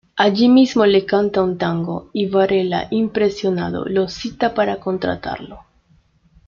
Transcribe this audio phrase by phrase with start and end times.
[0.15, 5.59] Allí mismo le canta un tango, y Varela, impresionado, lo cita para contratarlo.